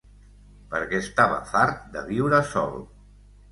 [0.71, 2.85] Perquè estava fart de viure sol.